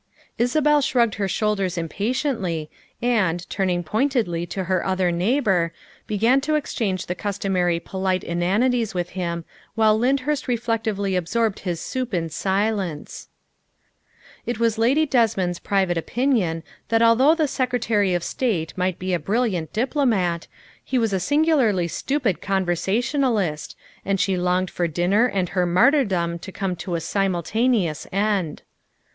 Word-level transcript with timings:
''Isabel 0.45 0.81
shrugged 0.81 1.13
her 1.21 1.27
shoulders 1.27 1.77
impatiently 1.77 2.71
and, 3.03 3.47
turn 3.51 3.69
ing 3.69 3.83
pointedly 3.83 4.47
to 4.47 4.63
her 4.63 4.83
other 4.83 5.11
neighbor, 5.11 5.71
began 6.07 6.41
to 6.41 6.55
exchange 6.55 7.05
the 7.05 7.13
customary 7.13 7.79
polite 7.79 8.23
inanities 8.23 8.95
with 8.95 9.09
him, 9.09 9.45
while 9.75 9.95
Lynd 9.95 10.21
hurst 10.21 10.47
reflectively 10.47 11.15
absorbed 11.15 11.59
his 11.59 11.79
soup 11.79 12.15
in 12.15 12.31
silence. 12.31 13.29
It 14.47 14.57
was 14.57 14.79
Lady 14.79 15.05
Desmond's 15.05 15.59
private 15.59 15.99
opinion 15.99 16.63
that 16.89 17.03
although 17.03 17.35
the 17.35 17.47
Secretary 17.47 18.15
of 18.15 18.23
State 18.23 18.73
might 18.75 18.97
be 18.97 19.13
a 19.13 19.19
brilliant 19.19 19.71
diplomat, 19.71 20.47
he 20.83 20.97
was 20.97 21.13
a 21.13 21.19
singularly 21.19 21.87
stupid 21.87 22.41
conversationalist, 22.41 23.77
and 24.03 24.19
she 24.19 24.35
longed 24.35 24.71
for 24.71 24.87
dinner 24.87 25.27
and 25.27 25.49
her 25.49 25.67
martyrdom 25.67 26.39
to 26.39 26.51
come 26.51 26.75
to 26.77 26.95
a 26.95 26.99
simultaneous 27.01 28.07
end. 28.11 28.63